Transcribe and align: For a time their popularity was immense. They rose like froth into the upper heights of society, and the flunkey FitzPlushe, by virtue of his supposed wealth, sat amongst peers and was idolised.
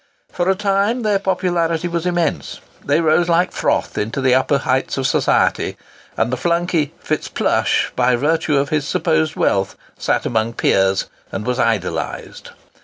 For 0.31 0.49
a 0.49 0.55
time 0.55 1.03
their 1.03 1.19
popularity 1.19 1.87
was 1.87 2.07
immense. 2.07 2.59
They 2.83 3.01
rose 3.01 3.29
like 3.29 3.51
froth 3.51 3.99
into 3.99 4.19
the 4.19 4.33
upper 4.33 4.57
heights 4.57 4.97
of 4.97 5.05
society, 5.05 5.77
and 6.17 6.33
the 6.33 6.37
flunkey 6.37 6.93
FitzPlushe, 7.05 7.91
by 7.95 8.15
virtue 8.15 8.57
of 8.57 8.69
his 8.69 8.87
supposed 8.87 9.35
wealth, 9.35 9.75
sat 9.99 10.25
amongst 10.25 10.57
peers 10.57 11.05
and 11.31 11.45
was 11.45 11.59
idolised. 11.59 12.49